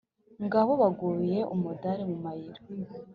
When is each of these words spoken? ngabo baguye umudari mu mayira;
ngabo 0.45 0.71
baguye 0.81 1.37
umudari 1.55 2.03
mu 2.09 2.17
mayira; 2.23 2.61